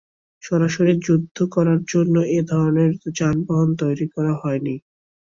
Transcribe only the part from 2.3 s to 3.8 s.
এ ধরনের যানবাহন